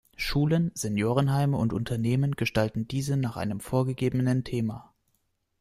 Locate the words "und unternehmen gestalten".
1.57-2.87